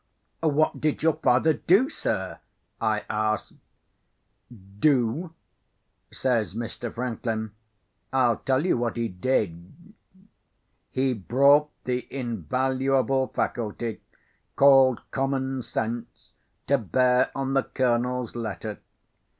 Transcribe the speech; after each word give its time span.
"What 0.39 0.81
did 0.81 1.03
your 1.03 1.13
father 1.13 1.53
do, 1.53 1.87
sir?" 1.87 2.39
I 2.81 3.05
asked. 3.07 3.53
"Do?" 4.79 5.35
says 6.11 6.55
Mr. 6.55 6.91
Franklin. 6.91 7.51
"I'll 8.11 8.37
tell 8.37 8.65
you 8.65 8.77
what 8.79 8.97
he 8.97 9.07
did. 9.09 9.71
He 10.89 11.13
brought 11.13 11.69
the 11.83 12.07
invaluable 12.09 13.27
faculty, 13.27 14.01
called 14.55 15.01
common 15.11 15.61
sense, 15.61 16.33
to 16.65 16.79
bear 16.79 17.29
on 17.35 17.53
the 17.53 17.61
Colonel's 17.61 18.35
letter. 18.35 18.79